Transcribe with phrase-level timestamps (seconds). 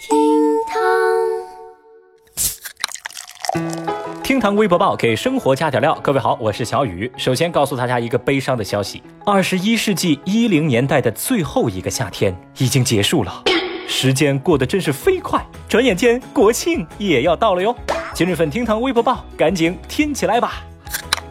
[0.00, 0.16] 厅
[0.66, 0.80] 堂
[4.22, 5.94] 厅堂微博报给生活加点料。
[6.02, 7.12] 各位好，我是小雨。
[7.18, 13.42] 首先告诉大家一个悲伤的消息：二十一世纪一零年代的最后一个夏天已经结束了。
[13.86, 17.76] 时间过得真是飞快，转眼间国庆也要到了哟。
[18.14, 20.64] 今日份厅堂微博报，赶紧听起来吧。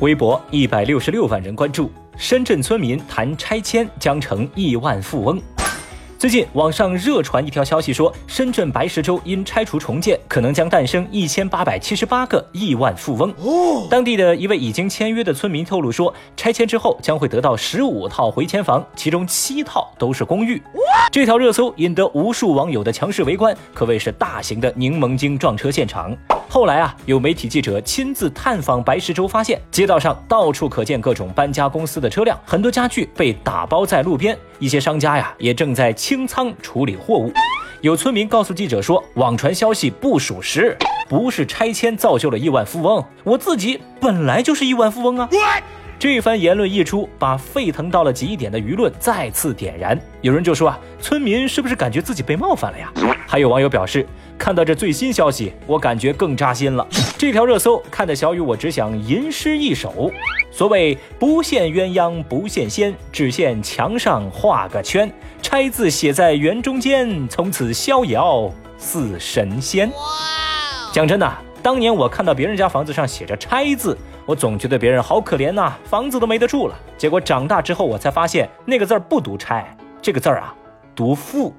[0.00, 5.40] 微博一百六十六万人关注，深圳村民谈拆迁将成亿万富翁。
[6.20, 13.30] 最近网上热传一条消息，说深圳白石洲因拆除重建，可能将诞生一千八百七十八个亿万富翁。
[13.38, 20.62] 哦，当地的一位已经签约的村民透露说，拆迁之后将会得到十五套回迁房，其中七套都是公寓。
[21.10, 26.14] 这条热搜引得无数网友的强势围观，可谓是大型的柠檬精撞车现场。
[26.52, 37.32] 后来啊，有媒体记者亲自探访白石洲，发现街道上到处可见各种搬家公司的车辆，很多家具被打包在路边，一些商家呀也正在清仓处理货物。
[37.82, 40.76] 有村民告诉记者说，网传消息不属实，
[41.08, 45.28] 不是拆迁造就了亿万富翁，我自己本来就是亿万富翁啊。
[46.00, 50.00] 这番言论一出，把沸腾到了极点的舆论再次点燃。
[50.22, 52.90] 有人就说啊，村民是不是感觉自己被冒犯了呀？
[53.28, 54.06] 还有网友表示，
[54.38, 56.86] 看到这最新消息，我感觉更扎心了。
[57.18, 60.10] 这条热搜看得小雨，我只想吟诗一首：
[60.50, 65.12] 所谓不羡鸳鸯不羡仙，只羡墙上画个圈。
[65.42, 69.92] 拆字写在圆中间，从此逍遥似神仙。
[70.94, 71.30] 讲真的，
[71.62, 73.96] 当年我看到别人家房子上写着拆字。
[74.26, 76.74] 我总觉得别人好可怜呐，房子都没得住了。
[76.96, 80.54] 结果长大之后，我才发现那个字儿不读拆，这个字儿啊，
[80.94, 81.52] 读富。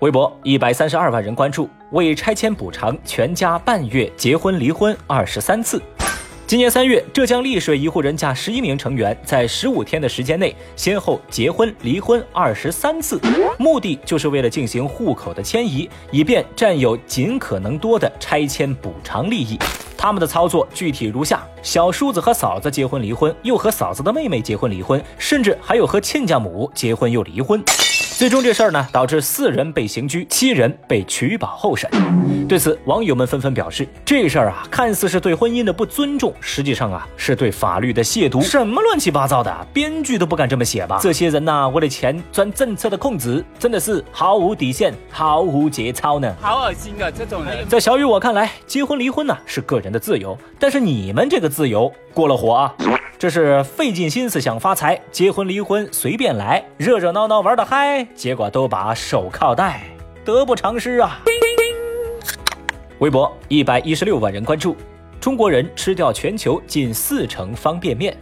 [0.00, 5.80] 微博一百三十二万人关注，为拆迁补偿，全家半月结婚离婚二十三次。
[6.46, 13.18] 今年三月，浙江丽水一户人家十一名成员在十五天的时间内，先后结婚、离婚二十三次，
[13.58, 19.58] 目的就是为了进行户口的迁移，以便占有尽可能多的拆迁补偿利益。
[19.96, 27.62] 他们的操作具体如下：小叔子和嫂子结婚离婚，又和嫂子的妹妹结婚离婚，甚至还有和亲家母结婚又离婚。
[28.22, 31.90] 最终这事儿呢，导致四人被刑拘，七人被取保候审。
[32.46, 38.40] 对此，网友们纷纷表示，这事儿啊，看似是对婚姻的不尊重，实际上啊，是对法律的亵渎。
[38.40, 41.00] 什么乱七八糟的，编剧都不敢这么写吧？
[41.02, 46.32] 这些人呐，为了钱钻政策的空子，真的是毫无底线、毫无节操呢。
[46.40, 47.66] 好恶心啊，这种人。
[47.68, 52.72] 在小雨我看来，结婚离婚呢是个人的自由，但是你们这个自由过了火啊。
[53.22, 59.84] 这是费尽心思想发财，结婚离婚随便来，热热闹闹玩的嗨，结果都把手铐戴，
[60.24, 61.20] 得不偿失啊！
[62.98, 64.76] 微博一百一十六万人关注，
[65.20, 68.18] 中国人吃掉全球近四成方便面。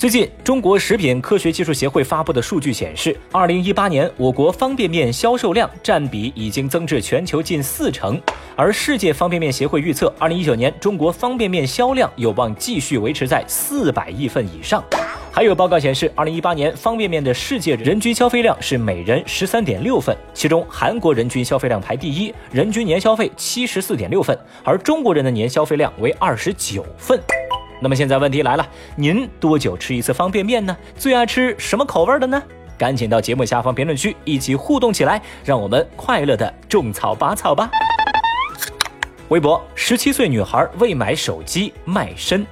[0.00, 8.18] 最近，中国食品科学技术协会发布的数据显示，二零一八年我国方便面销售量占比已经增至全球近四成。
[8.56, 14.82] 而世界方便面协会预测，二零一九年中国方便面销量有望继续维持在四百亿份以上。
[15.30, 27.20] 还有报告显示，二零一八年方便面的世界人均消费量是每人十三点六份，其中韩国人均消费量排第一，人均年消费七十四点六份，而中国人的年消费量为二十九份。
[27.80, 30.76] 那么现在问题来了，您多久吃一次方便面呢？
[30.96, 32.42] 最爱吃什么口味的呢？
[32.76, 37.70] 赶紧到节目下方评论区一起互动起来，让我们快乐的种草拔草吧！
[39.28, 42.46] 微博：十七岁女孩为买手机卖身。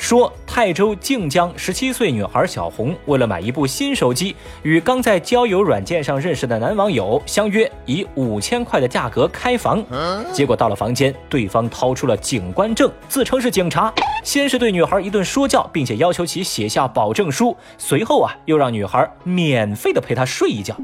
[0.00, 9.84] 说泰州靖江十七岁女孩小红为了买一部新手机，与刚在交友软件上认识的男网友相约以五千块的价格开房，
[10.32, 13.92] 结果到了房间，对方掏出了警官证，自称是警察，
[14.24, 20.74] 先是对女孩一顿说教，并且要求其写下保证书，随后啊又让女孩免费的陪他睡一觉。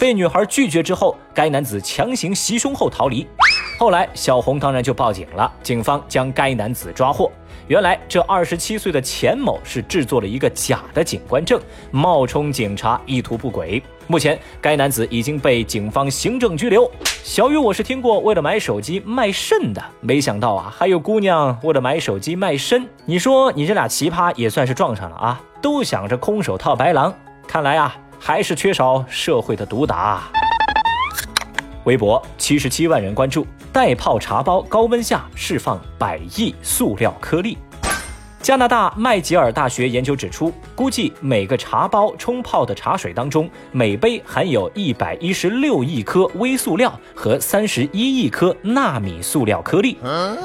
[0.00, 3.24] 被女孩拒绝之后，该男子强行袭胸后逃离。
[3.78, 7.30] 后来小红当然就报警了，警方将该男子抓获。
[7.66, 11.60] 原来这二十七岁的钱某是制作了一个假的警官证，
[11.90, 13.82] 冒充警察，意图不轨。
[14.06, 16.90] 目前该男子已经被警方行政拘留。
[17.22, 22.84] 小雨，我是听过为了买手机卖肾的，没想到啊，还有姑娘为了买手机卖身。
[23.04, 27.14] 你说你这俩奇葩也算是撞上了啊，都想着空手套白狼。
[27.46, 30.24] 看来啊，还是缺少社会的毒打。
[31.84, 33.46] 微博七十七万人关注。
[33.72, 37.56] 袋泡茶包高温下释放百亿塑料颗粒。
[38.42, 49.98] 加拿大麦吉尔大学研究指出，估计每个茶包冲泡的茶水当中，每杯含有一百一十六亿颗微塑料和三十一亿颗纳米塑料颗粒。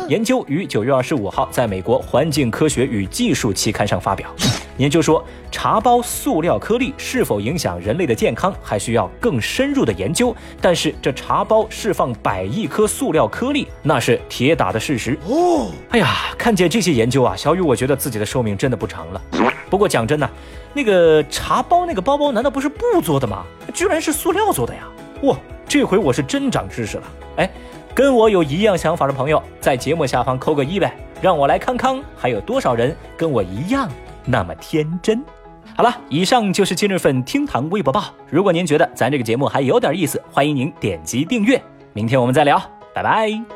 [0.09, 4.29] 研究于九月二十五号在美国环境科学与技术期刊上发表。
[4.77, 10.35] 研究说，茶包塑料颗粒是否影响人类的健康，还需要更深入的研究。
[10.59, 15.71] 但是这茶包释放百亿颗塑料颗粒，那是铁打的事实哦。
[15.89, 19.21] 哎呀，看见这些研究啊，小雨，我觉得自己的寿命真的不长了。
[19.69, 20.29] 不过讲真的，
[20.73, 23.45] 那个茶包那个包包难道不是布做的吗？
[23.73, 24.81] 居然是塑料做的呀！
[25.23, 25.37] 哇，
[25.67, 27.03] 这回我是真长知识了。
[27.37, 27.49] 哎，
[27.93, 33.89] 跟我有一样想法的朋友，在节目下方扣个一呗，让我来看看还有多少人跟我一样
[34.25, 35.23] 那么天真。
[35.75, 38.05] 好了，以上就是今日份厅堂微博报。
[38.29, 41.61] 如果您觉得咱这个节目还有点意思，欢迎您点击订阅。
[41.93, 42.61] 明天我们再聊，
[42.93, 43.54] 拜拜。